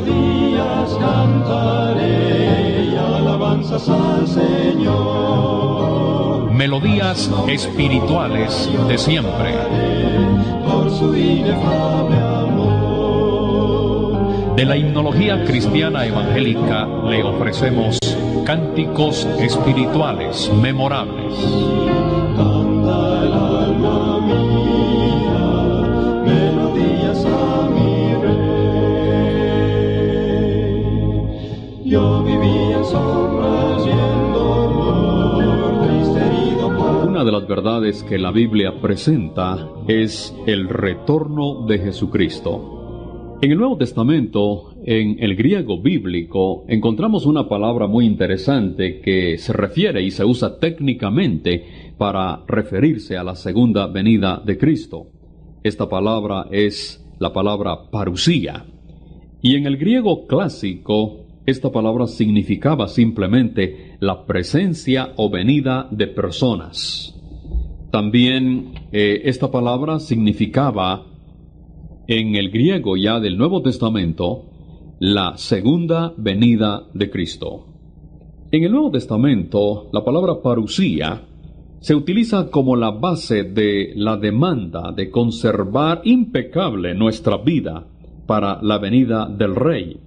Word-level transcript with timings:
melodías 0.00 0.96
cantaré 1.00 2.84
y 2.84 2.96
alabanzas 2.96 3.88
al 3.88 4.28
Señor. 4.28 5.72
Melodías 6.52 7.30
espirituales 7.48 8.68
de 8.88 8.98
siempre. 8.98 9.54
Por 10.66 10.90
su 10.90 11.16
inefable 11.16 12.16
amor. 12.16 12.56
De 14.56 14.64
la 14.64 14.76
himnología 14.76 15.44
cristiana 15.44 16.06
evangélica 16.06 16.86
le 16.86 17.22
ofrecemos 17.24 17.98
cánticos 18.44 19.26
espirituales 19.38 20.50
memorables. 20.60 21.34
De 37.28 37.32
las 37.32 37.46
verdades 37.46 38.02
que 38.04 38.16
la 38.16 38.30
Biblia 38.30 38.80
presenta 38.80 39.68
es 39.86 40.34
el 40.46 40.66
retorno 40.66 41.66
de 41.66 41.78
Jesucristo. 41.78 43.36
En 43.42 43.52
el 43.52 43.58
Nuevo 43.58 43.76
Testamento, 43.76 44.72
en 44.82 45.22
el 45.22 45.36
griego 45.36 45.78
bíblico, 45.78 46.64
encontramos 46.68 47.26
una 47.26 47.46
palabra 47.46 47.86
muy 47.86 48.06
interesante 48.06 49.02
que 49.02 49.36
se 49.36 49.52
refiere 49.52 50.02
y 50.02 50.10
se 50.10 50.24
usa 50.24 50.58
técnicamente 50.58 51.92
para 51.98 52.44
referirse 52.48 53.18
a 53.18 53.24
la 53.24 53.34
segunda 53.34 53.88
venida 53.88 54.40
de 54.42 54.56
Cristo. 54.56 55.08
Esta 55.62 55.86
palabra 55.86 56.46
es 56.50 57.04
la 57.18 57.30
palabra 57.30 57.90
parusía. 57.90 58.64
Y 59.42 59.56
en 59.56 59.66
el 59.66 59.76
griego 59.76 60.26
clásico, 60.26 61.26
esta 61.44 61.70
palabra 61.70 62.06
significaba 62.06 62.88
simplemente 62.88 63.98
la 64.00 64.24
presencia 64.24 65.12
o 65.16 65.28
venida 65.28 65.88
de 65.90 66.06
personas. 66.06 67.16
También 67.90 68.74
eh, 68.92 69.22
esta 69.24 69.50
palabra 69.50 69.98
significaba 69.98 71.06
en 72.06 72.34
el 72.36 72.50
griego 72.50 72.96
ya 72.96 73.20
del 73.20 73.38
Nuevo 73.38 73.62
Testamento 73.62 74.44
la 74.98 75.36
segunda 75.36 76.12
venida 76.16 76.86
de 76.92 77.10
Cristo. 77.10 77.66
En 78.50 78.64
el 78.64 78.72
Nuevo 78.72 78.90
Testamento, 78.90 79.88
la 79.92 80.04
palabra 80.04 80.40
parusía 80.42 81.22
se 81.80 81.94
utiliza 81.94 82.50
como 82.50 82.76
la 82.76 82.90
base 82.90 83.44
de 83.44 83.92
la 83.94 84.16
demanda 84.16 84.92
de 84.92 85.10
conservar 85.10 86.00
impecable 86.04 86.94
nuestra 86.94 87.36
vida 87.38 87.86
para 88.26 88.58
la 88.62 88.78
venida 88.78 89.26
del 89.26 89.54
Rey, 89.54 90.00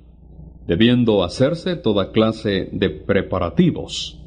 debiendo 0.68 1.24
hacerse 1.24 1.78
toda 1.78 2.12
clase 2.12 2.70
de 2.72 2.90
preparativos. 2.90 4.21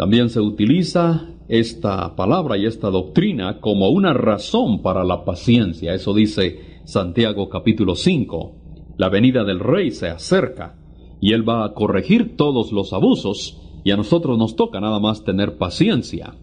También 0.00 0.30
se 0.30 0.40
utiliza 0.40 1.28
esta 1.46 2.16
palabra 2.16 2.56
y 2.56 2.64
esta 2.64 2.88
doctrina 2.88 3.60
como 3.60 3.90
una 3.90 4.14
razón 4.14 4.80
para 4.80 5.04
la 5.04 5.26
paciencia. 5.26 5.92
Eso 5.92 6.14
dice 6.14 6.80
Santiago 6.84 7.50
capítulo 7.50 7.94
5. 7.94 8.94
La 8.96 9.10
venida 9.10 9.44
del 9.44 9.60
rey 9.60 9.90
se 9.90 10.08
acerca 10.08 10.74
y 11.20 11.34
él 11.34 11.46
va 11.46 11.66
a 11.66 11.74
corregir 11.74 12.34
todos 12.38 12.72
los 12.72 12.94
abusos 12.94 13.60
y 13.84 13.90
a 13.90 13.98
nosotros 13.98 14.38
nos 14.38 14.56
toca 14.56 14.80
nada 14.80 15.00
más 15.00 15.22
tener 15.22 15.58
paciencia. 15.58 16.34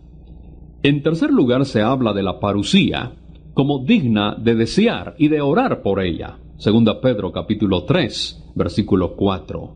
En 0.83 1.01
tercer 1.01 1.31
lugar 1.31 1.65
se 1.65 1.81
habla 1.81 2.13
de 2.13 2.21
la 2.21 2.39
parusía 2.39 3.13
como 3.55 3.83
digna 3.83 4.35
de 4.39 4.53
desear 4.53 5.15
y 5.17 5.29
de 5.29 5.41
orar 5.41 5.81
por 5.81 5.99
ella. 6.03 6.37
Segunda 6.57 7.01
Pedro 7.01 7.31
capítulo 7.31 7.85
3, 7.85 8.51
versículo 8.53 9.15
4. 9.15 9.75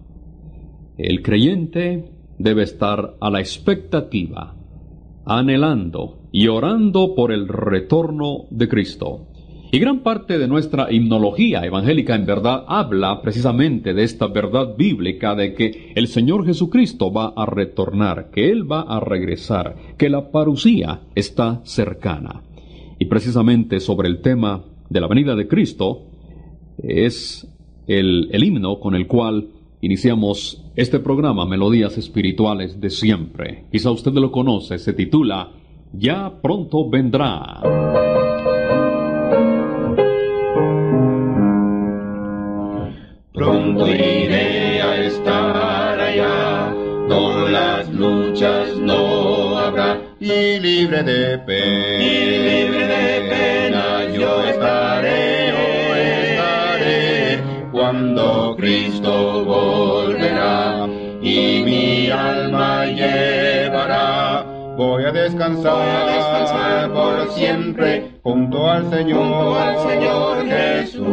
El 0.99 1.23
creyente 1.23 2.10
debe 2.41 2.63
estar 2.63 3.15
a 3.19 3.29
la 3.29 3.39
expectativa, 3.39 4.55
anhelando 5.25 6.19
y 6.31 6.47
orando 6.47 7.13
por 7.15 7.31
el 7.31 7.47
retorno 7.47 8.45
de 8.49 8.67
Cristo. 8.67 9.27
Y 9.73 9.79
gran 9.79 9.99
parte 9.99 10.37
de 10.37 10.49
nuestra 10.49 10.91
himnología 10.91 11.63
evangélica 11.63 12.13
en 12.13 12.25
verdad 12.25 12.65
habla 12.67 13.21
precisamente 13.21 13.93
de 13.93 14.03
esta 14.03 14.27
verdad 14.27 14.75
bíblica 14.77 15.33
de 15.33 15.53
que 15.53 15.93
el 15.95 16.07
Señor 16.07 16.45
Jesucristo 16.45 17.11
va 17.13 17.31
a 17.37 17.45
retornar, 17.45 18.31
que 18.31 18.51
Él 18.51 18.69
va 18.69 18.81
a 18.81 18.99
regresar, 18.99 19.77
que 19.97 20.09
la 20.09 20.29
parusía 20.29 21.03
está 21.15 21.61
cercana. 21.63 22.43
Y 22.99 23.05
precisamente 23.05 23.79
sobre 23.79 24.09
el 24.09 24.21
tema 24.21 24.61
de 24.89 24.99
la 24.99 25.07
venida 25.07 25.35
de 25.35 25.47
Cristo 25.47 26.03
es 26.77 27.47
el, 27.87 28.27
el 28.33 28.43
himno 28.43 28.77
con 28.81 28.93
el 28.93 29.07
cual 29.07 29.47
iniciamos 29.81 30.63
este 30.75 30.99
programa 30.99 31.45
Melodías 31.45 31.97
Espirituales 31.97 32.79
de 32.79 32.89
Siempre. 32.89 33.65
Quizá 33.71 33.91
usted 33.91 34.13
lo 34.13 34.31
conoce, 34.31 34.77
se 34.77 34.93
titula 34.93 35.51
Ya 35.91 36.31
pronto 36.41 36.89
vendrá. 36.89 37.61
Pronto 43.33 43.87
iré 43.87 44.81
a 44.81 45.05
estar 45.05 45.99
allá, 45.99 46.75
con 47.07 47.51
las 47.51 47.91
luchas 47.93 48.77
no 48.77 49.57
habrá, 49.57 49.99
y 50.19 50.59
libre 50.59 51.01
de 51.03 51.37
pena. 51.39 52.03
y 52.03 52.65
libre 52.65 52.87
de 52.87 53.20
cuando 58.11 58.55
Cristo 58.57 59.45
volverá 59.45 60.85
y 61.21 61.61
mi 61.63 62.09
alma 62.09 62.85
llevará. 62.85 64.45
Voy 64.75 65.05
a 65.05 65.11
descansar, 65.11 65.73
Voy 65.73 65.87
a 65.87 66.05
descansar 66.15 66.91
por 66.91 67.31
siempre 67.31 68.19
junto 68.21 68.69
al 68.69 68.89
Señor, 68.89 69.17
junto 69.17 69.55
al 69.55 69.77
Señor 69.89 70.45
Jesús. 70.45 71.11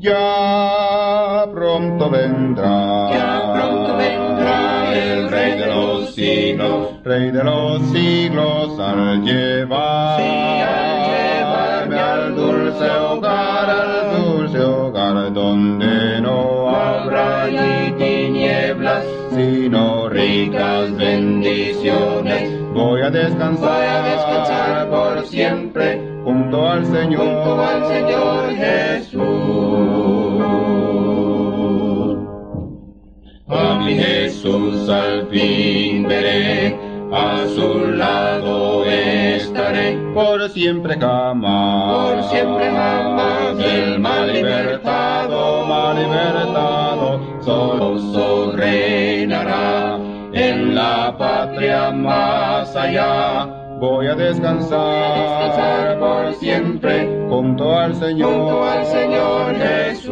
Ya 0.00 1.46
pronto 1.52 2.10
vendrá, 2.10 3.10
Ya 3.12 3.52
pronto 3.54 3.96
vendrá 3.96 4.94
el 4.94 5.30
Rey 5.30 5.58
de 5.58 5.66
los 5.66 6.14
siglos. 6.14 7.02
Rey 7.04 7.30
de 7.30 7.44
los 7.44 7.82
siglos 7.90 8.78
al 8.78 9.22
llevar, 9.22 10.20
Sí, 10.20 10.26
al 10.62 11.10
llevarme 11.10 11.98
al 11.98 12.34
dulce 12.34 12.90
hogar, 12.90 13.29
sino 19.40 20.08
ricas 20.08 20.94
bendiciones. 20.96 22.50
Voy 22.74 23.00
a 23.02 23.10
descansar, 23.10 23.60
Voy 23.60 23.86
a 23.86 24.02
descansar 24.02 24.90
por 24.90 25.26
siempre 25.26 26.00
junto 26.24 26.68
al 26.68 26.84
Señor, 26.84 27.20
junto 27.20 27.62
al 27.62 27.86
Señor 27.86 28.54
Jesús. 28.54 29.20
A 33.48 33.80
mi 33.84 33.94
Jesús 33.94 34.88
al 34.88 35.26
fin 35.28 36.06
veré, 36.06 36.78
a 37.12 37.44
su 37.54 37.86
lado 37.86 38.84
estaré. 38.84 39.98
por 40.14 40.48
siempre 40.50 40.96
jamás, 40.98 42.14
Por 42.14 42.22
siempre 42.24 42.70
jamás 42.70 43.56
del 43.58 43.98
mal 43.98 44.32
libertado, 44.32 45.64
mal 45.66 45.96
libertado, 45.96 47.20
solo 47.40 47.90
en 47.90 48.56
la 48.56 48.99
patria 51.60 51.90
más 51.90 52.74
allá. 52.74 53.44
voy 53.78 54.06
a 54.06 54.14
descansar, 54.14 55.50
Descansar 55.50 55.98
por 55.98 56.32
siempre. 56.34 57.26
Junto 57.28 57.76
al 57.78 57.94
Señor, 57.94 58.32
junto 58.32 58.64
al 58.64 58.86
Señor 58.86 59.54
Jesús. 59.56 60.10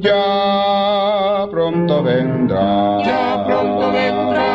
ya 0.00 1.46
pronto 1.50 2.02
vendrá, 2.04 3.02
Ya 3.04 3.44
pronto 3.44 3.92
vendrá 3.92 4.51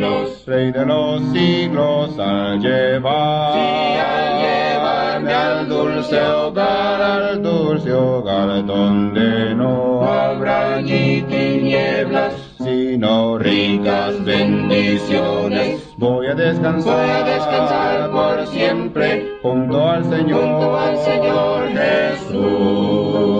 siglos. 0.00 0.42
Rey 0.46 0.72
de 0.72 0.86
los 0.86 1.22
siglos 1.32 2.18
al 2.18 2.60
llevar, 2.60 3.52
Sí, 3.52 3.98
al 3.98 4.40
llevarme 4.40 5.32
al 5.32 5.68
dulce 5.68 6.20
hogar, 6.20 7.02
al 7.02 7.42
dulce 7.42 7.92
hogar 7.92 8.64
donde 8.64 9.54
no 9.54 10.02
habrá 10.02 10.76
allí 10.76 11.22
tinieblas, 11.28 12.32
sino 12.58 13.38
ricas 13.38 14.24
bendiciones. 14.24 15.86
Voy 15.96 16.26
a 16.28 16.34
descansar, 16.34 16.96
Voy 16.96 17.10
a 17.10 17.22
descansar 17.24 18.10
por 18.10 18.46
siempre 18.48 19.38
junto 19.42 19.88
al 19.88 20.04
Señor, 20.04 20.40
junto 20.40 20.76
al 20.78 20.96
Señor 20.98 21.68
Jesús. 21.68 23.39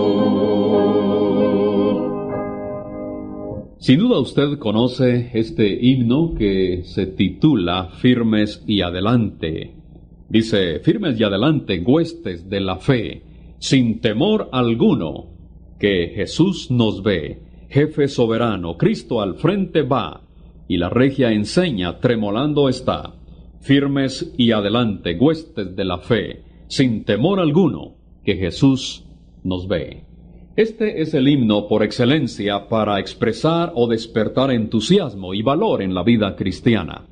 Sin 3.81 3.97
duda 3.97 4.19
usted 4.19 4.59
conoce 4.59 5.31
este 5.33 5.73
himno 5.73 6.35
que 6.35 6.83
se 6.83 7.07
titula 7.07 7.89
Firmes 7.97 8.63
y 8.67 8.81
Adelante. 8.81 9.73
Dice, 10.29 10.81
firmes 10.81 11.19
y 11.19 11.23
adelante, 11.23 11.81
huestes 11.83 12.47
de 12.47 12.61
la 12.61 12.75
fe, 12.75 13.23
sin 13.57 13.99
temor 13.99 14.49
alguno, 14.51 15.29
que 15.79 16.11
Jesús 16.13 16.69
nos 16.69 17.01
ve, 17.01 17.41
jefe 17.69 18.07
soberano, 18.07 18.77
Cristo 18.77 19.19
al 19.19 19.33
frente 19.33 19.81
va, 19.81 20.21
y 20.67 20.77
la 20.77 20.89
regia 20.89 21.31
enseña, 21.31 21.97
tremolando 21.97 22.69
está. 22.69 23.15
Firmes 23.61 24.31
y 24.37 24.51
adelante, 24.51 25.17
huestes 25.19 25.75
de 25.75 25.85
la 25.85 25.97
fe, 25.97 26.43
sin 26.67 27.03
temor 27.03 27.39
alguno, 27.39 27.95
que 28.23 28.35
Jesús 28.35 29.07
nos 29.43 29.67
ve. 29.67 30.10
Este 30.61 31.01
es 31.01 31.15
el 31.15 31.27
himno 31.27 31.67
por 31.67 31.81
excelencia 31.81 32.67
para 32.69 32.99
expresar 32.99 33.71
o 33.73 33.87
despertar 33.87 34.51
entusiasmo 34.51 35.33
y 35.33 35.41
valor 35.41 35.81
en 35.81 35.95
la 35.95 36.03
vida 36.03 36.35
cristiana. 36.35 37.07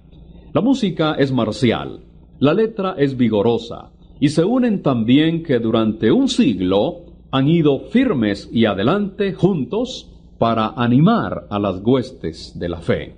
La 0.54 0.62
música 0.62 1.16
es 1.18 1.32
marcial, 1.32 2.00
la 2.38 2.54
letra 2.54 2.94
es 2.96 3.18
vigorosa, 3.18 3.90
y 4.20 4.30
se 4.30 4.46
unen 4.46 4.84
también 4.84 5.42
que 5.42 5.58
durante 5.58 6.12
un 6.12 6.28
siglo 6.28 7.06
han 7.32 7.48
ido 7.48 7.80
firmes 7.90 8.48
y 8.54 8.66
adelante 8.66 9.34
juntos 9.34 10.12
para 10.38 10.76
animar 10.76 11.48
a 11.50 11.58
las 11.58 11.82
huestes 11.84 12.54
de 12.60 12.70
la 12.70 12.82
fe. 12.82 13.16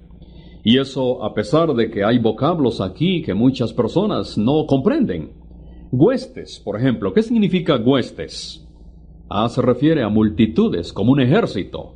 Y 0.63 0.77
eso 0.77 1.25
a 1.25 1.33
pesar 1.33 1.73
de 1.73 1.91
que 1.91 2.05
hay 2.05 2.19
vocablos 2.19 2.79
aquí 2.79 3.21
que 3.21 3.33
muchas 3.33 3.73
personas 3.73 4.37
no 4.37 4.65
comprenden. 4.65 5.33
Huestes, 5.91 6.61
por 6.63 6.79
ejemplo, 6.79 7.11
¿qué 7.11 7.21
significa 7.21 7.75
huestes? 7.75 8.65
Ah, 9.33 9.47
se 9.47 9.61
refiere 9.61 10.03
a 10.03 10.09
multitudes, 10.09 10.91
como 10.91 11.13
un 11.13 11.21
ejército. 11.21 11.95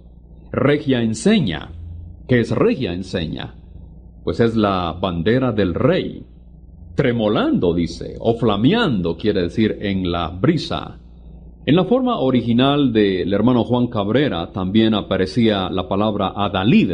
Regia 0.54 1.02
enseña. 1.02 1.74
¿Qué 2.30 2.40
es 2.40 2.52
regia 2.52 2.94
enseña? 2.94 3.56
Pues 4.24 4.40
es 4.40 4.56
la 4.56 4.94
bandera 4.94 5.52
del 5.52 5.74
rey 5.74 6.26
tremolando, 6.96 7.74
dice, 7.74 8.16
o 8.20 8.36
flameando, 8.36 9.18
quiere 9.18 9.42
decir, 9.42 9.80
en 9.82 10.10
la 10.10 10.30
brisa. 10.30 10.98
En 11.66 11.76
la 11.76 11.84
forma 11.84 12.20
original 12.20 12.94
del 12.94 13.34
hermano 13.34 13.66
Juan 13.66 13.88
Cabrera 13.88 14.54
también 14.54 14.94
aparecía 14.94 15.70
la 15.70 15.90
palabra 15.90 16.32
adalid, 16.38 16.94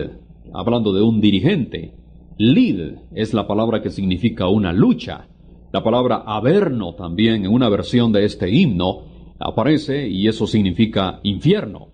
hablando 0.53 0.91
de 0.91 1.03
un 1.03 1.21
dirigente. 1.21 1.93
Lid 2.39 2.95
es 3.13 3.35
la 3.35 3.45
palabra 3.45 3.83
que 3.83 3.91
significa 3.91 4.47
una 4.47 4.73
lucha. 4.73 5.27
La 5.71 5.83
palabra 5.83 6.23
averno 6.25 6.95
también 6.95 7.45
en 7.45 7.53
una 7.53 7.69
versión 7.69 8.11
de 8.11 8.25
este 8.25 8.49
himno 8.49 9.10
aparece 9.43 10.07
y 10.07 10.27
eso 10.27 10.47
significa 10.47 11.19
infierno. 11.23 11.89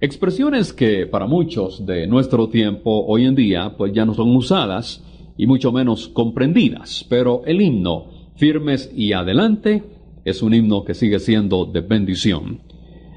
Expresiones 0.00 0.72
que 0.72 1.06
para 1.06 1.26
muchos 1.26 1.84
de 1.84 2.06
nuestro 2.06 2.48
tiempo 2.48 3.04
hoy 3.06 3.26
en 3.26 3.34
día 3.34 3.74
pues 3.76 3.92
ya 3.92 4.06
no 4.06 4.14
son 4.14 4.34
usadas 4.34 5.04
y 5.36 5.46
mucho 5.46 5.72
menos 5.72 6.08
comprendidas, 6.08 7.06
pero 7.08 7.42
el 7.44 7.60
himno, 7.60 8.06
firmes 8.36 8.92
y 8.94 9.12
adelante, 9.12 9.82
es 10.24 10.42
un 10.42 10.54
himno 10.54 10.84
que 10.84 10.94
sigue 10.94 11.18
siendo 11.18 11.64
de 11.64 11.80
bendición. 11.80 12.60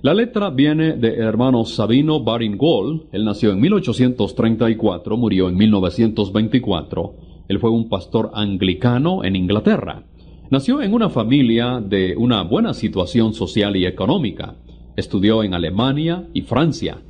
La 0.01 0.13
letra 0.13 0.49
viene 0.49 0.97
del 0.97 1.21
hermano 1.21 1.63
Sabino 1.63 2.21
Baringol, 2.21 3.07
él 3.13 3.23
nació 3.23 3.51
en 3.51 3.61
1834, 3.61 5.15
murió 5.15 5.47
en 5.47 5.55
1924, 5.55 7.15
él 7.47 7.59
fue 7.59 7.69
un 7.69 7.87
pastor 7.87 8.31
anglicano 8.33 9.23
en 9.23 9.37
Inglaterra. 9.37 10.03
Nació 10.53 10.83
en 10.83 10.93
una 10.93 11.09
familia 11.09 11.81
de 11.83 12.15
una 12.15 12.43
buena 12.43 12.75
situación 12.75 13.33
social 13.33 13.75
y 13.75 13.87
económica. 13.87 14.53
Estudió 14.95 15.43
en 15.43 15.55
Alemania 15.55 16.27
y 16.31 16.41
Francia. 16.41 17.01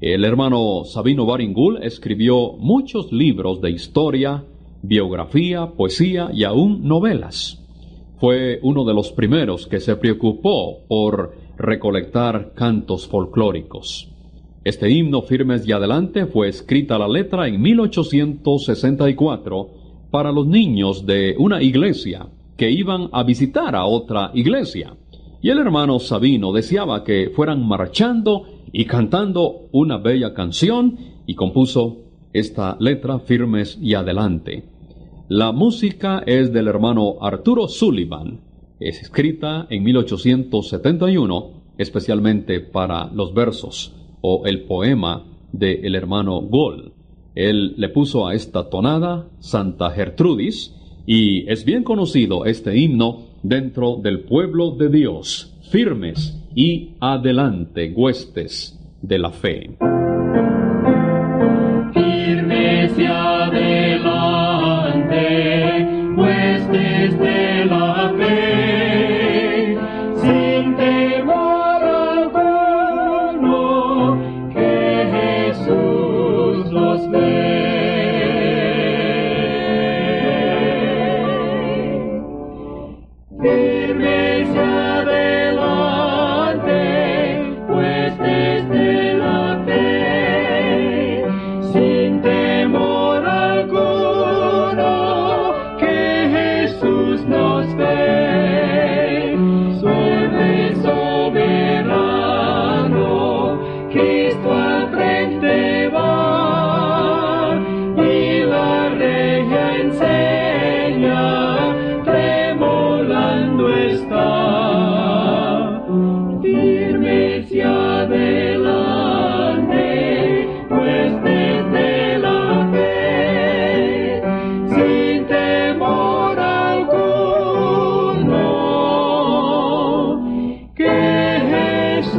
El 0.00 0.24
hermano 0.24 0.82
Sabino 0.84 1.24
Baringul 1.24 1.84
escribió 1.84 2.54
muchos 2.54 3.12
libros 3.12 3.60
de 3.60 3.70
historia, 3.70 4.42
biografía, 4.82 5.68
poesía 5.68 6.30
y 6.34 6.42
aún 6.42 6.88
novelas. 6.88 7.64
Fue 8.18 8.58
uno 8.64 8.84
de 8.84 8.94
los 8.94 9.12
primeros 9.12 9.68
que 9.68 9.78
se 9.78 9.94
preocupó 9.94 10.78
por 10.88 11.36
recolectar 11.58 12.54
cantos 12.56 13.06
folclóricos. 13.06 14.08
Este 14.64 14.90
himno 14.90 15.22
Firmes 15.22 15.64
y 15.64 15.70
Adelante 15.70 16.26
fue 16.26 16.48
escrita 16.48 16.98
la 16.98 17.06
letra 17.06 17.46
en 17.46 17.62
1864 17.62 19.70
para 20.10 20.32
los 20.32 20.48
niños 20.48 21.06
de 21.06 21.36
una 21.38 21.62
iglesia 21.62 22.26
que 22.60 22.70
iban 22.70 23.08
a 23.12 23.22
visitar 23.22 23.74
a 23.74 23.86
otra 23.86 24.32
iglesia. 24.34 24.94
Y 25.40 25.48
el 25.48 25.56
hermano 25.56 25.98
Sabino 25.98 26.52
deseaba 26.52 27.04
que 27.04 27.30
fueran 27.34 27.66
marchando 27.66 28.44
y 28.70 28.84
cantando 28.84 29.70
una 29.72 29.96
bella 29.96 30.34
canción 30.34 30.98
y 31.26 31.36
compuso 31.36 32.02
esta 32.34 32.76
letra 32.78 33.18
Firmes 33.20 33.78
y 33.80 33.94
Adelante. 33.94 34.64
La 35.30 35.52
música 35.52 36.22
es 36.26 36.52
del 36.52 36.68
hermano 36.68 37.16
Arturo 37.22 37.66
Sullivan. 37.66 38.40
Es 38.78 39.00
escrita 39.00 39.66
en 39.70 39.82
1871 39.82 41.62
especialmente 41.78 42.60
para 42.60 43.06
los 43.06 43.32
versos 43.32 43.96
o 44.20 44.42
el 44.44 44.64
poema 44.64 45.24
del 45.50 45.86
el 45.86 45.94
hermano 45.94 46.42
Gol. 46.42 46.92
Él 47.34 47.72
le 47.78 47.88
puso 47.88 48.28
a 48.28 48.34
esta 48.34 48.68
tonada 48.68 49.30
Santa 49.38 49.92
Gertrudis 49.92 50.74
y 51.12 51.50
es 51.50 51.64
bien 51.64 51.82
conocido 51.82 52.44
este 52.44 52.78
himno 52.78 53.26
dentro 53.42 53.96
del 53.96 54.20
pueblo 54.20 54.70
de 54.70 54.88
Dios, 54.88 55.52
firmes 55.68 56.40
y 56.54 56.90
adelante 57.00 57.92
huestes 57.96 58.78
de 59.02 59.18
la 59.18 59.32
fe. 59.32 59.70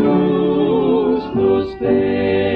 Jesús 0.02 1.36
nos. 1.36 2.51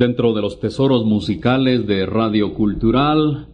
Dentro 0.00 0.32
de 0.32 0.40
los 0.40 0.58
tesoros 0.60 1.04
musicales 1.04 1.86
de 1.86 2.06
Radio 2.06 2.54
Cultural, 2.54 3.48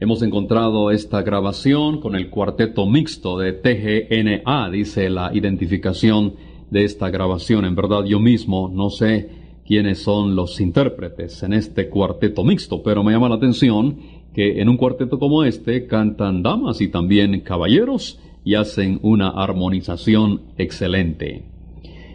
hemos 0.00 0.22
encontrado 0.22 0.90
esta 0.90 1.20
grabación 1.20 2.00
con 2.00 2.16
el 2.16 2.30
cuarteto 2.30 2.86
mixto 2.86 3.36
de 3.36 3.52
TGNA, 3.52 4.70
dice 4.70 5.10
la 5.10 5.32
identificación 5.34 6.36
de 6.70 6.84
esta 6.84 7.10
grabación. 7.10 7.66
En 7.66 7.74
verdad 7.74 8.06
yo 8.06 8.18
mismo 8.20 8.70
no 8.72 8.88
sé 8.88 9.28
quiénes 9.66 9.98
son 10.02 10.34
los 10.34 10.58
intérpretes 10.62 11.42
en 11.42 11.52
este 11.52 11.90
cuarteto 11.90 12.42
mixto, 12.42 12.82
pero 12.82 13.04
me 13.04 13.12
llama 13.12 13.28
la 13.28 13.34
atención 13.34 13.98
que 14.32 14.62
en 14.62 14.70
un 14.70 14.78
cuarteto 14.78 15.18
como 15.18 15.44
este 15.44 15.86
cantan 15.86 16.42
damas 16.42 16.80
y 16.80 16.88
también 16.88 17.38
caballeros 17.42 18.18
y 18.46 18.54
hacen 18.54 18.98
una 19.02 19.28
armonización 19.28 20.40
excelente. 20.56 21.44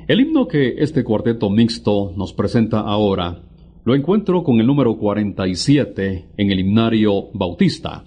El 0.07 0.19
himno 0.19 0.47
que 0.47 0.77
este 0.79 1.03
cuarteto 1.03 1.51
mixto 1.51 2.11
nos 2.17 2.33
presenta 2.33 2.79
ahora 2.79 3.43
lo 3.83 3.95
encuentro 3.95 4.43
con 4.43 4.59
el 4.59 4.67
número 4.67 4.97
47 4.97 6.29
en 6.37 6.51
el 6.51 6.59
himnario 6.59 7.29
bautista. 7.33 8.03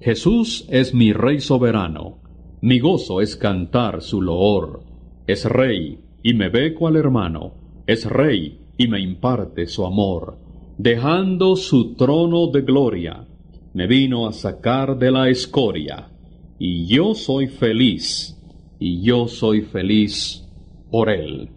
Jesús 0.00 0.66
es 0.68 0.92
mi 0.92 1.12
Rey 1.12 1.40
soberano, 1.40 2.18
mi 2.60 2.80
gozo 2.80 3.20
es 3.20 3.36
cantar 3.36 4.02
su 4.02 4.20
loor. 4.20 4.82
Es 5.26 5.44
Rey 5.44 5.98
y 6.22 6.34
me 6.34 6.48
ve 6.48 6.74
cual 6.74 6.96
hermano, 6.96 7.54
es 7.86 8.04
Rey 8.04 8.60
y 8.76 8.88
me 8.88 9.00
imparte 9.00 9.66
su 9.66 9.86
amor. 9.86 10.38
Dejando 10.78 11.56
su 11.56 11.94
trono 11.94 12.48
de 12.48 12.62
gloria, 12.62 13.26
me 13.72 13.86
vino 13.86 14.26
a 14.26 14.32
sacar 14.32 14.98
de 14.98 15.10
la 15.10 15.28
escoria, 15.30 16.10
y 16.58 16.86
yo 16.86 17.14
soy 17.14 17.46
feliz, 17.46 18.36
y 18.78 19.02
yo 19.02 19.28
soy 19.28 19.62
feliz 19.62 20.46
por 20.90 21.08
él. 21.08 21.50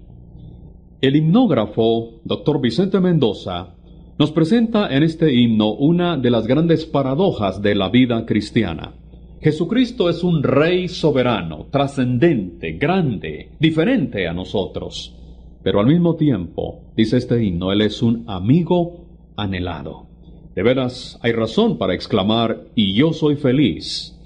El 1.02 1.16
himnógrafo, 1.16 2.20
doctor 2.26 2.60
Vicente 2.60 3.00
Mendoza, 3.00 3.74
nos 4.18 4.34
presenta 4.34 4.94
en 4.94 5.04
este 5.04 5.34
himno 5.34 5.72
una 5.72 6.18
de 6.18 6.30
las 6.30 6.46
grandes 6.46 6.86
paradojas 6.86 7.62
de 7.62 7.74
la 7.74 7.88
vida 7.88 8.26
cristiana. 8.26 8.96
Jesucristo 9.40 10.10
es 10.10 10.26
un 10.26 10.44
rey 10.44 10.90
soberano, 10.90 11.68
trascendente, 11.72 12.74
grande, 12.74 13.52
diferente 13.62 14.28
a 14.28 14.34
nosotros. 14.34 15.16
Pero 15.64 15.80
al 15.80 15.88
mismo 15.88 16.18
tiempo, 16.18 16.82
dice 16.98 17.16
este 17.16 17.42
himno, 17.42 17.72
Él 17.72 17.80
es 17.80 18.02
un 18.02 18.26
amigo 18.28 19.06
anhelado. 19.38 20.08
De 20.54 20.64
veras, 20.64 21.18
hay 21.22 21.32
razón 21.32 21.78
para 21.78 21.94
exclamar, 21.94 22.66
y 22.76 22.94
yo 22.94 23.14
soy 23.14 23.38
feliz. 23.38 24.20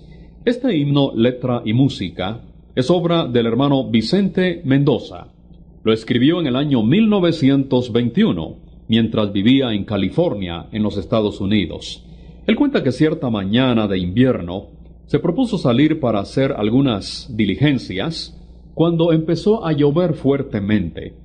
Este 0.44 0.76
himno, 0.76 1.12
letra 1.16 1.62
y 1.64 1.74
música, 1.74 2.42
es 2.74 2.90
obra 2.90 3.28
del 3.28 3.46
hermano 3.46 3.92
Vicente 3.92 4.64
Mendoza. 4.66 5.28
Lo 5.84 5.92
escribió 5.92 6.40
en 6.40 6.48
el 6.48 6.56
año 6.56 6.82
1921, 6.82 8.56
mientras 8.88 9.34
vivía 9.34 9.74
en 9.74 9.84
California, 9.84 10.68
en 10.72 10.82
los 10.82 10.96
Estados 10.96 11.42
Unidos. 11.42 12.06
Él 12.48 12.56
cuenta 12.56 12.84
que 12.84 12.94
cierta 12.94 13.30
mañana 13.30 13.86
de 13.90 14.00
invierno 14.00 14.68
se 15.08 15.20
propuso 15.20 15.58
salir 15.58 16.00
para 16.00 16.22
hacer 16.22 16.54
algunas 16.54 17.30
diligencias 17.36 18.40
cuando 18.74 19.12
empezó 19.12 19.66
a 19.66 19.74
llover 19.74 20.14
fuertemente. 20.14 21.16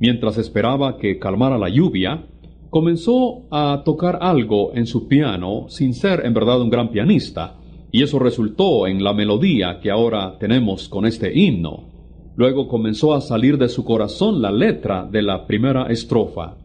Mientras 0.00 0.36
esperaba 0.36 0.98
que 0.98 1.20
calmara 1.20 1.56
la 1.56 1.68
lluvia, 1.68 2.26
comenzó 2.70 3.44
a 3.52 3.82
tocar 3.84 4.18
algo 4.20 4.74
en 4.74 4.86
su 4.86 5.06
piano 5.06 5.66
sin 5.68 5.94
ser 5.94 6.26
en 6.26 6.34
verdad 6.34 6.60
un 6.60 6.70
gran 6.70 6.90
pianista, 6.90 7.54
y 7.92 8.02
eso 8.02 8.18
resultó 8.18 8.88
en 8.88 9.04
la 9.04 9.12
melodía 9.12 9.78
que 9.80 9.92
ahora 9.92 10.38
tenemos 10.40 10.88
con 10.88 11.06
este 11.06 11.38
himno. 11.38 11.91
Luego 12.36 12.66
comenzó 12.66 13.14
a 13.14 13.20
salir 13.20 13.58
de 13.58 13.68
su 13.68 13.84
corazón 13.84 14.40
la 14.40 14.50
letra 14.50 15.04
de 15.04 15.22
la 15.22 15.46
primera 15.46 15.86
estrofa. 15.86 16.56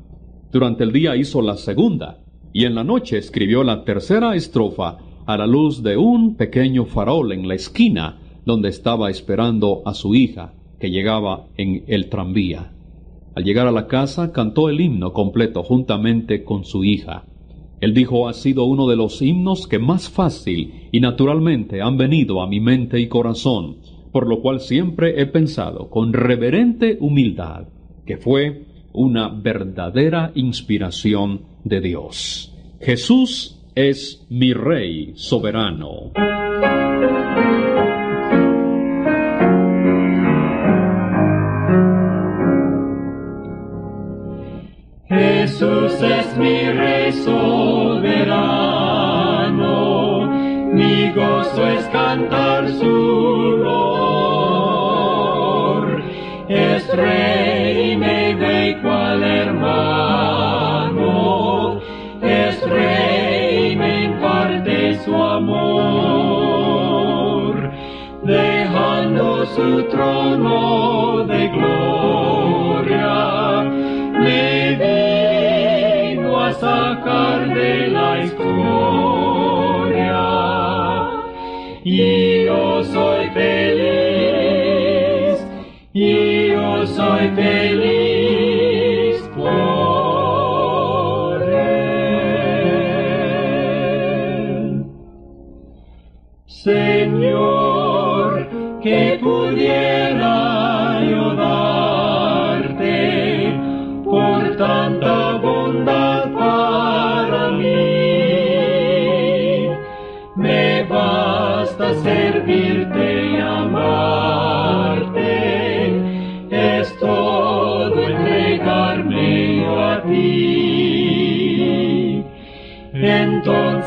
Durante 0.52 0.84
el 0.84 0.94
día 0.94 1.16
hizo 1.16 1.42
la 1.42 1.58
segunda, 1.58 2.20
y 2.54 2.66
en 2.66 2.76
la 2.76 2.84
noche 2.84 3.18
escribió 3.18 3.64
la 3.64 3.84
tercera 3.84 4.36
estrofa 4.36 4.98
a 5.26 5.38
la 5.38 5.46
luz 5.46 5.84
de 5.84 5.98
un 5.98 6.36
pequeño 6.36 6.86
farol 6.86 7.34
en 7.34 7.48
la 7.48 7.56
esquina 7.56 8.18
donde 8.46 8.70
estaba 8.70 9.10
esperando 9.10 9.82
a 9.86 9.94
su 9.94 10.16
hija, 10.16 10.54
que 10.80 10.90
llegaba 10.90 11.48
en 11.58 11.84
el 11.88 12.08
tranvía. 12.08 12.72
Al 13.36 13.44
llegar 13.44 13.68
a 13.68 13.72
la 13.72 13.88
casa 13.88 14.32
cantó 14.32 14.70
el 14.70 14.80
himno 14.80 15.12
completo 15.12 15.64
juntamente 15.64 16.46
con 16.46 16.64
su 16.64 16.86
hija. 16.86 17.26
Él 17.82 17.94
dijo 17.94 18.28
ha 18.28 18.34
sido 18.34 18.64
uno 18.64 18.88
de 18.88 18.96
los 18.96 19.22
himnos 19.22 19.68
que 19.68 19.80
más 19.80 20.10
fácil 20.10 20.88
y 20.92 21.02
naturalmente 21.02 21.82
han 21.82 21.98
venido 21.98 22.42
a 22.42 22.48
mi 22.48 22.60
mente 22.60 23.00
y 23.00 23.08
corazón, 23.08 23.78
por 24.12 24.28
lo 24.28 24.42
cual 24.42 24.60
siempre 24.60 25.22
he 25.22 25.26
pensado 25.26 25.90
con 25.90 26.14
reverente 26.14 26.98
humildad 27.00 27.68
que 28.06 28.18
fue 28.18 28.64
una 28.94 29.28
verdadera 29.30 30.32
inspiración 30.34 31.42
de 31.64 31.82
Dios. 31.82 32.54
Jesús 32.80 33.60
es 33.76 34.26
mi 34.30 34.54
Rey 34.54 35.14
soberano. 35.16 36.12
Jesús 45.08 46.02
es 46.02 46.38
mi 46.38 46.72
Rey 46.72 47.12
soberano, 47.14 48.28
mi 50.74 51.12
gozo 51.12 51.68
es 51.68 51.86
cantar 51.90 52.68
su 52.70 52.86
lor. 52.86 53.97
Es 56.88 56.96
Rey, 56.96 57.98
me 57.98 58.34
ve 58.36 58.78
cual 58.82 59.22
hermano, 59.22 61.02
es 62.22 62.62
Rey, 62.62 63.76
me 63.76 64.06
imparte 64.06 64.98
su 65.04 65.14
amor, 65.14 66.54
dejando 68.24 69.46
su 69.48 69.84
trono 69.90 71.26
de 71.26 71.50
gloria 71.50 71.88
me 74.14 74.76
vino 76.16 76.40
a 76.40 76.54
sacar 76.54 77.54
de 77.54 77.88
la 77.88 78.24
historia. 78.24 79.28
Y 81.84 82.46
yo 82.46 82.82
soy 82.84 83.30
feliz, 83.32 83.87
yo 87.36 87.97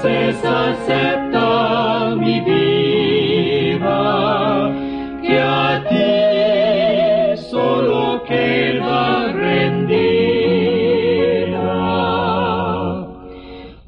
Entonces 0.02 0.42
acepta 0.46 2.16
mi 2.16 2.40
vida, 2.40 3.92
que 5.22 5.38
a 5.38 5.84
ti 5.90 7.36
solo 7.36 8.24
queda 8.24 9.30
rendida. 9.30 9.98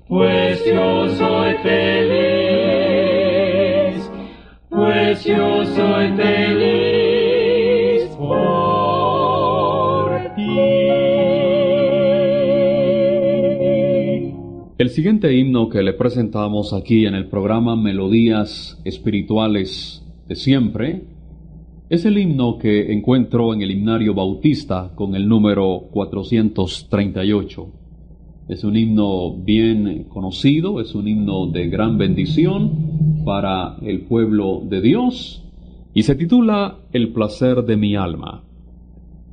Pues 0.07 0.63
yo 0.67 1.09
soy 1.17 1.55
feliz, 1.63 2.53
pues 4.69 5.25
yo 5.25 5.65
soy 5.65 6.13
feliz 6.13 6.62
siguiente 14.93 15.35
himno 15.35 15.71
que 15.71 15.83
le 15.83 15.95
presentamos 15.95 16.75
aquí 16.75 17.07
en 17.07 17.15
el 17.15 17.27
programa 17.27 17.77
Melodías 17.77 18.79
Espirituales 18.85 20.05
de 20.29 20.35
Siempre 20.35 21.05
es 21.89 22.05
el 22.05 22.19
himno 22.19 22.59
que 22.59 22.93
encuentro 22.93 23.55
en 23.55 23.63
el 23.63 23.71
himnario 23.71 24.13
bautista 24.13 24.93
con 24.95 25.15
el 25.15 25.27
número 25.27 25.85
438. 25.93 27.69
Es 28.51 28.65
un 28.65 28.77
himno 28.77 29.35
bien 29.35 30.05
conocido, 30.11 30.79
es 30.79 30.95
un 30.95 31.09
himno 31.09 31.47
de 31.47 31.69
gran 31.69 31.97
bendición 31.97 33.23
para 33.25 33.79
el 33.81 34.03
pueblo 34.03 34.61
de 34.63 34.83
Dios 34.83 35.43
y 35.95 36.03
se 36.03 36.17
titula 36.17 36.81
El 36.93 37.15
placer 37.15 37.65
de 37.65 37.79
mi 37.79 37.97
alma. 37.97 38.45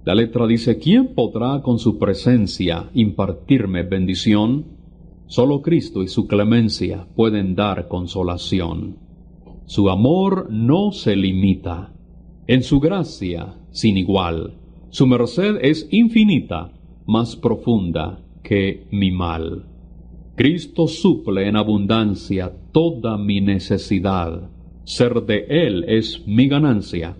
La 0.06 0.16
letra 0.16 0.48
dice, 0.48 0.80
¿quién 0.80 1.14
podrá 1.14 1.62
con 1.62 1.80
su 1.80 2.00
presencia 2.00 2.90
impartirme 2.94 3.84
bendición? 3.84 4.79
Solo 5.30 5.62
Cristo 5.62 6.02
y 6.02 6.08
su 6.08 6.26
clemencia 6.26 7.08
pueden 7.16 7.54
dar 7.54 7.88
consolación. 7.88 8.98
Su 9.66 9.92
amor 9.92 10.48
no 10.50 10.92
se 10.92 11.16
limita. 11.16 11.94
En 12.48 12.64
su 12.64 12.80
gracia, 12.80 13.54
sin 13.70 13.98
igual, 13.98 14.56
su 14.90 15.06
merced 15.06 15.58
es 15.62 15.88
infinita, 15.92 16.72
más 17.06 17.36
profunda 17.36 18.24
que 18.42 18.88
mi 18.90 19.12
mal. 19.12 19.66
Cristo 20.36 20.88
suple 20.88 21.48
en 21.48 21.58
abundancia 21.58 22.52
toda 22.72 23.16
mi 23.20 23.40
necesidad. 23.40 24.50
Ser 24.84 25.22
de 25.26 25.46
Él 25.48 25.86
es 25.88 26.26
mi 26.26 26.48
ganancia. 26.48 27.16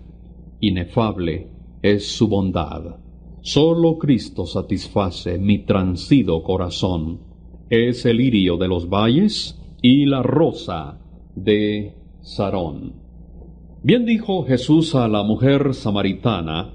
Inefable 0.58 1.46
es 1.80 2.08
su 2.08 2.26
bondad. 2.26 2.96
Solo 3.40 3.98
Cristo 3.98 4.46
satisface 4.46 5.38
mi 5.38 5.60
transido 5.64 6.42
corazón. 6.42 7.29
Es 7.70 8.04
el 8.04 8.16
lirio 8.16 8.56
de 8.56 8.66
los 8.66 8.88
valles 8.88 9.56
y 9.80 10.04
la 10.04 10.24
rosa 10.24 10.98
de 11.36 11.94
Sarón. 12.20 12.94
Bien 13.84 14.04
dijo 14.04 14.44
Jesús 14.44 14.96
a 14.96 15.06
la 15.06 15.22
mujer 15.22 15.72
samaritana, 15.72 16.74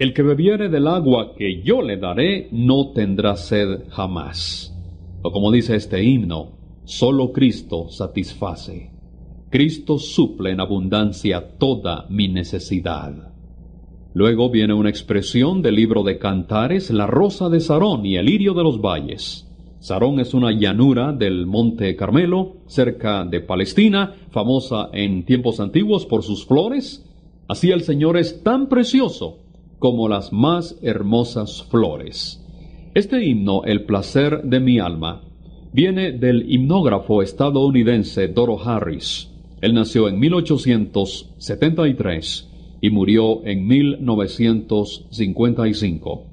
El 0.00 0.12
que 0.12 0.22
bebiere 0.22 0.68
del 0.68 0.88
agua 0.88 1.36
que 1.36 1.62
yo 1.62 1.80
le 1.80 1.96
daré 1.96 2.48
no 2.50 2.90
tendrá 2.90 3.36
sed 3.36 3.84
jamás. 3.90 4.76
O 5.22 5.30
como 5.30 5.52
dice 5.52 5.76
este 5.76 6.02
himno, 6.02 6.58
solo 6.82 7.30
Cristo 7.30 7.88
satisface. 7.88 8.90
Cristo 9.48 9.96
suple 9.96 10.50
en 10.50 10.58
abundancia 10.58 11.56
toda 11.56 12.04
mi 12.10 12.26
necesidad. 12.26 13.32
Luego 14.12 14.50
viene 14.50 14.74
una 14.74 14.90
expresión 14.90 15.62
del 15.62 15.76
libro 15.76 16.02
de 16.02 16.18
Cantares, 16.18 16.90
la 16.90 17.06
rosa 17.06 17.48
de 17.48 17.60
Sarón 17.60 18.04
y 18.04 18.16
el 18.16 18.26
lirio 18.26 18.54
de 18.54 18.64
los 18.64 18.80
valles. 18.80 19.45
Sarón 19.86 20.18
es 20.18 20.34
una 20.34 20.50
llanura 20.50 21.12
del 21.12 21.46
Monte 21.46 21.94
Carmelo, 21.94 22.56
cerca 22.66 23.24
de 23.24 23.40
Palestina, 23.40 24.16
famosa 24.32 24.90
en 24.92 25.24
tiempos 25.24 25.60
antiguos 25.60 26.06
por 26.06 26.24
sus 26.24 26.44
flores. 26.44 27.08
Así 27.46 27.70
el 27.70 27.82
Señor 27.82 28.16
es 28.16 28.42
tan 28.42 28.68
precioso 28.68 29.38
como 29.78 30.08
las 30.08 30.32
más 30.32 30.76
hermosas 30.82 31.62
flores. 31.70 32.44
Este 32.94 33.24
himno, 33.24 33.62
El 33.62 33.84
placer 33.84 34.42
de 34.42 34.58
mi 34.58 34.80
alma, 34.80 35.22
viene 35.72 36.10
del 36.10 36.50
himnógrafo 36.50 37.22
estadounidense 37.22 38.26
Doro 38.26 38.60
Harris. 38.60 39.30
Él 39.60 39.72
nació 39.72 40.08
en 40.08 40.18
1873 40.18 42.50
y 42.80 42.90
murió 42.90 43.46
en 43.46 43.68
1955. 43.68 46.25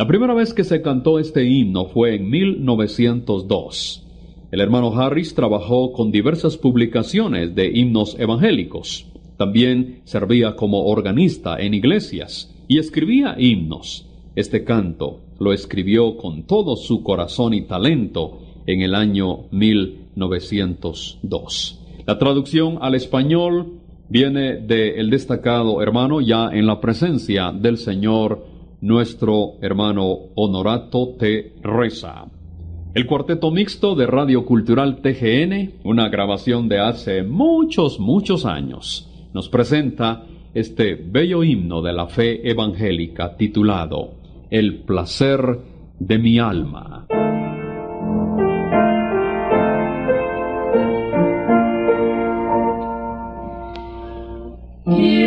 La 0.00 0.06
primera 0.06 0.32
vez 0.32 0.54
que 0.54 0.64
se 0.64 0.80
cantó 0.80 1.18
este 1.18 1.44
himno 1.44 1.84
fue 1.84 2.14
en 2.14 2.30
1902. 2.30 4.02
El 4.50 4.62
hermano 4.62 4.98
Harris 4.98 5.34
trabajó 5.34 5.92
con 5.92 6.10
diversas 6.10 6.56
publicaciones 6.56 7.54
de 7.54 7.68
himnos 7.68 8.18
evangélicos. 8.18 9.04
También 9.36 10.00
servía 10.04 10.56
como 10.56 10.86
organista 10.86 11.60
en 11.60 11.74
iglesias 11.74 12.50
y 12.66 12.78
escribía 12.78 13.36
himnos. 13.38 14.06
Este 14.34 14.64
canto 14.64 15.20
lo 15.38 15.52
escribió 15.52 16.16
con 16.16 16.44
todo 16.44 16.76
su 16.76 17.02
corazón 17.02 17.52
y 17.52 17.66
talento 17.66 18.38
en 18.64 18.80
el 18.80 18.94
año 18.94 19.50
1902. 19.50 21.78
La 22.06 22.18
traducción 22.18 22.78
al 22.80 22.94
español 22.94 23.74
viene 24.08 24.56
del 24.56 25.10
destacado 25.10 25.82
hermano 25.82 26.22
ya 26.22 26.48
en 26.50 26.66
la 26.66 26.80
presencia 26.80 27.52
del 27.52 27.76
Señor 27.76 28.48
nuestro 28.80 29.54
hermano 29.60 30.16
Honorato 30.34 31.14
T. 31.18 31.54
Reza. 31.62 32.26
El 32.94 33.06
cuarteto 33.06 33.50
mixto 33.50 33.94
de 33.94 34.06
Radio 34.06 34.44
Cultural 34.44 35.00
TGN, 35.00 35.80
una 35.84 36.08
grabación 36.08 36.68
de 36.68 36.80
hace 36.80 37.22
muchos, 37.22 38.00
muchos 38.00 38.46
años, 38.46 39.08
nos 39.32 39.48
presenta 39.48 40.24
este 40.54 40.94
bello 40.94 41.44
himno 41.44 41.82
de 41.82 41.92
la 41.92 42.06
fe 42.08 42.48
evangélica 42.50 43.36
titulado 43.36 44.14
El 44.50 44.80
placer 44.80 45.60
de 46.00 46.18
mi 46.18 46.38
alma. 46.40 47.06
¿Quién 54.84 55.19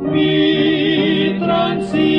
mi 0.02 1.40
transido 1.40 2.13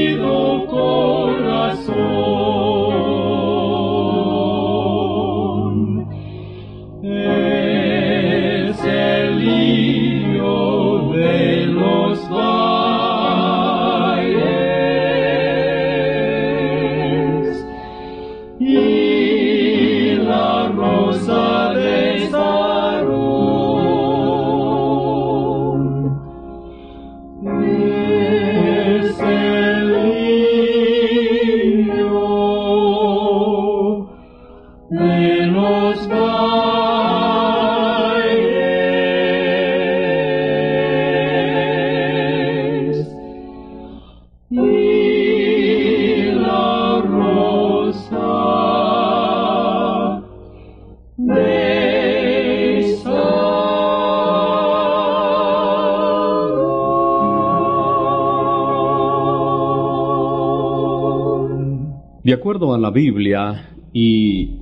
acuerdo 62.44 62.74
a 62.74 62.78
la 62.78 62.90
Biblia 62.90 63.70
y 63.94 64.59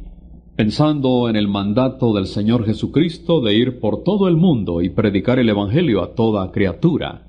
pensando 0.55 1.29
en 1.29 1.35
el 1.35 1.49
mandato 1.49 2.15
del 2.15 2.27
Señor 2.27 2.65
Jesucristo 2.65 3.41
de 3.41 3.55
ir 3.57 3.81
por 3.81 4.05
todo 4.05 4.29
el 4.29 4.37
mundo 4.37 4.83
y 4.83 4.91
predicar 4.91 5.41
el 5.41 5.49
Evangelio 5.49 6.01
a 6.01 6.15
toda 6.15 6.53
criatura, 6.53 7.27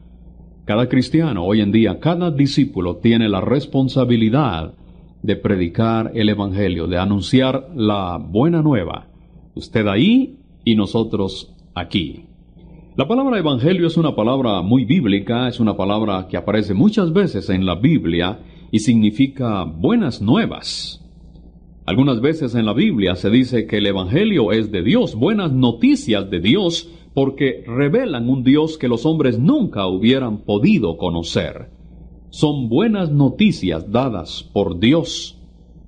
cada 0.65 0.87
cristiano 0.87 1.43
hoy 1.43 1.61
en 1.61 1.71
día, 1.71 1.99
cada 1.99 2.29
discípulo 2.29 2.97
tiene 2.97 3.29
la 3.29 3.41
responsabilidad 3.41 4.75
de 5.23 5.35
predicar 5.37 6.11
el 6.13 6.29
Evangelio, 6.29 6.85
de 6.85 6.99
anunciar 6.99 7.69
la 7.75 8.19
buena 8.19 8.61
nueva. 8.61 9.07
Usted 9.55 9.87
ahí 9.87 10.37
y 10.63 10.75
nosotros 10.75 11.51
aquí. 11.73 12.25
La 12.95 13.07
palabra 13.07 13.39
Evangelio 13.39 13.87
es 13.87 13.97
una 13.97 14.15
palabra 14.15 14.61
muy 14.61 14.85
bíblica, 14.85 15.47
es 15.47 15.59
una 15.59 15.75
palabra 15.75 16.27
que 16.27 16.37
aparece 16.37 16.75
muchas 16.75 17.11
veces 17.11 17.49
en 17.49 17.65
la 17.65 17.73
Biblia 17.73 18.37
y 18.73 18.79
significa 18.79 19.65
buenas 19.65 20.19
nuevas. 20.19 20.99
Algunas 21.85 22.21
veces 22.21 22.55
en 22.55 22.65
la 22.65 22.73
Biblia 22.73 23.15
se 23.15 23.29
dice 23.29 23.67
que 23.67 23.77
el 23.77 23.85
Evangelio 23.85 24.51
es 24.51 24.71
de 24.71 24.81
Dios, 24.81 25.13
buenas 25.13 25.51
noticias 25.51 26.27
de 26.31 26.39
Dios, 26.39 26.89
porque 27.13 27.63
revelan 27.67 28.27
un 28.27 28.43
Dios 28.43 28.79
que 28.79 28.87
los 28.87 29.05
hombres 29.05 29.37
nunca 29.37 29.85
hubieran 29.85 30.39
podido 30.39 30.97
conocer. 30.97 31.69
Son 32.31 32.67
buenas 32.67 33.11
noticias 33.11 33.91
dadas 33.91 34.41
por 34.41 34.79
Dios, 34.79 35.39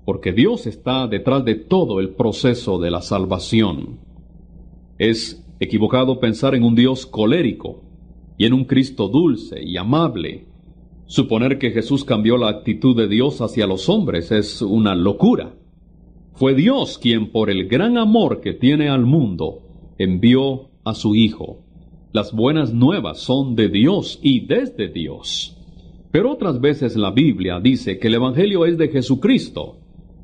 porque 0.05 0.31
Dios 0.31 0.67
está 0.67 1.07
detrás 1.07 1.43
de 1.43 1.55
todo 1.55 1.99
el 1.99 2.09
proceso 2.09 2.77
de 2.77 2.91
la 2.91 3.01
salvación. 3.01 3.97
Es 4.99 5.43
equivocado 5.59 6.19
pensar 6.19 6.53
en 6.53 6.63
un 6.63 6.75
Dios 6.75 7.07
colérico 7.07 7.81
y 8.37 8.45
en 8.45 8.53
un 8.53 8.65
Cristo 8.65 9.07
dulce 9.07 9.63
y 9.63 9.75
amable. 9.75 10.45
Suponer 11.07 11.59
que 11.59 11.71
Jesús 11.71 12.03
cambió 12.03 12.37
la 12.37 12.49
actitud 12.49 12.97
de 12.97 13.07
Dios 13.07 13.39
hacia 13.39 13.67
los 13.67 13.89
hombres 13.89 14.31
es 14.31 14.61
una 14.61 14.95
locura. 14.95 15.53
Fue 16.33 16.55
Dios 16.55 16.97
quien 16.97 17.31
por 17.31 17.49
el 17.49 17.67
gran 17.67 17.97
amor 17.97 18.41
que 18.41 18.53
tiene 18.53 18.89
al 18.89 19.05
mundo 19.05 19.61
envió 19.97 20.71
a 20.83 20.95
su 20.95 21.15
Hijo. 21.15 21.59
Las 22.11 22.33
buenas 22.33 22.73
nuevas 22.73 23.19
son 23.19 23.55
de 23.55 23.69
Dios 23.69 24.19
y 24.23 24.45
desde 24.45 24.89
Dios. 24.89 25.55
Pero 26.11 26.31
otras 26.31 26.59
veces 26.59 26.95
la 26.95 27.11
Biblia 27.11 27.59
dice 27.59 27.99
que 27.99 28.07
el 28.07 28.15
Evangelio 28.15 28.65
es 28.65 28.77
de 28.77 28.87
Jesucristo. 28.89 29.77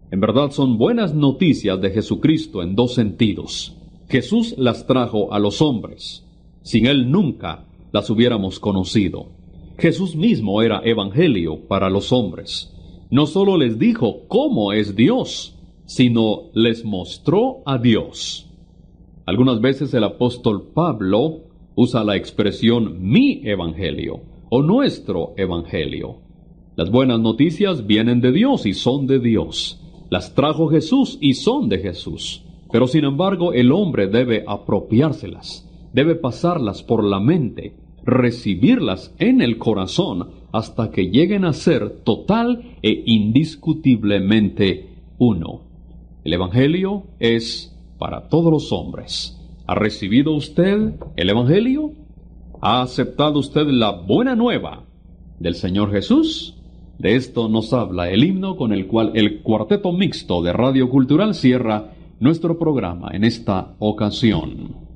En 0.10 0.20
verdad 0.20 0.52
son 0.52 0.78
buenas 0.78 1.13
noticias 1.13 1.80
de 1.80 1.91
Jesucristo 1.91 2.63
en 2.63 2.76
dos 2.76 2.96
sentidos. 2.96 3.78
Jesús 4.10 4.56
las 4.58 4.88
trajo 4.88 5.32
a 5.32 5.39
los 5.39 5.62
hombres. 5.62 6.26
Sin 6.63 6.88
Él 6.88 7.12
nunca 7.12 7.65
las 7.91 8.10
hubiéramos 8.10 8.60
conocido. 8.60 9.40
Jesús 9.82 10.15
mismo 10.15 10.62
era 10.62 10.84
Evangelio 10.86 11.67
para 11.67 11.89
los 11.89 12.12
hombres. 12.12 12.72
No 13.10 13.26
solo 13.26 13.58
les 13.58 13.80
dijo 13.80 14.28
cómo 14.28 14.74
es 14.74 14.96
Dios, 14.96 15.58
sino 15.86 16.52
les 16.54 16.86
mostró 16.86 17.63
a 17.65 17.80
Dios. 17.80 18.48
Algunas 19.26 19.60
veces 19.60 19.91
el 19.96 20.04
apóstol 20.04 20.70
Pablo 20.72 21.46
usa 21.74 22.04
la 22.04 22.15
expresión 22.15 23.02
mi 23.02 23.41
evangelio 23.44 24.22
o 24.52 24.62
nuestro 24.62 25.34
evangelio. 25.36 26.17
Las 26.76 26.91
buenas 26.91 27.20
noticias 27.20 27.88
vienen 27.88 28.22
de 28.22 28.32
Dios 28.32 28.67
y 28.67 28.74
son 28.74 29.08
de 29.08 29.20
Dios. 29.20 29.82
Las 30.12 30.36
trajo 30.36 30.67
Jesús 30.67 31.17
y 31.22 31.34
son 31.34 31.70
de 31.70 31.80
Jesús. 31.80 32.44
Pero 32.72 32.86
sin 32.86 33.04
embargo 33.04 33.52
el 33.52 33.72
hombre 33.72 34.06
debe 34.06 34.44
apropiárselas, 34.48 35.67
debe 35.91 36.13
pasarlas 36.13 36.84
por 36.84 37.04
la 37.04 37.20
mente, 37.20 37.74
recibirlas 38.06 39.14
en 39.20 39.42
el 39.42 39.58
corazón 39.58 40.30
hasta 40.52 40.92
que 40.92 41.10
lleguen 41.10 41.46
a 41.46 41.54
ser 41.54 42.04
total 42.04 42.76
e 42.82 43.04
indiscutiblemente 43.06 44.90
uno. 45.18 45.62
El 46.24 46.34
Evangelio 46.34 47.04
es 47.20 47.76
para 47.98 48.28
todos 48.28 48.52
los 48.52 48.72
hombres. 48.72 49.38
¿Ha 49.68 49.76
recibido 49.76 50.34
usted 50.34 50.96
el 51.16 51.30
Evangelio? 51.30 51.94
¿Ha 52.62 52.82
aceptado 52.82 53.40
usted 53.40 53.66
la 53.68 53.92
buena 53.92 54.36
nueva 54.36 54.84
del 55.40 55.56
Señor 55.56 55.92
Jesús? 55.92 56.58
De 57.00 57.16
esto 57.16 57.50
nos 57.50 57.74
habla 57.74 58.10
el 58.12 58.24
himno 58.24 58.58
con 58.58 58.74
el 58.74 58.86
cual 58.86 59.12
el 59.16 59.42
cuarteto 59.42 59.92
mixto 59.92 60.44
de 60.44 60.54
Radio 60.54 60.90
Cultural 60.90 61.34
cierra 61.34 61.94
nuestro 62.20 62.60
programa 62.60 63.10
en 63.14 63.24
esta 63.24 63.74
ocasión. 63.80 64.90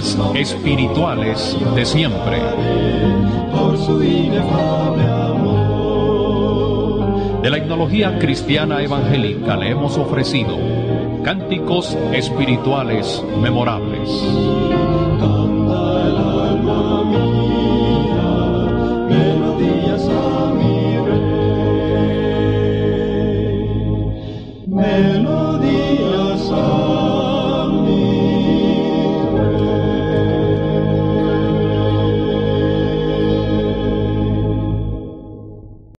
Espirituales 0.00 1.54
de 1.74 1.84
siempre. 1.84 2.40
Por 3.52 3.76
su 3.76 4.02
inefable 4.02 5.02
amor. 5.04 6.22
De 7.42 7.50
la 7.50 7.58
etnología 7.58 8.18
cristiana 8.18 8.82
evangélica 8.82 9.56
le 9.56 9.68
hemos 9.68 9.98
ofrecido 9.98 10.56
cánticos 11.22 11.98
espirituales 12.14 13.22
memorables. 13.42 14.08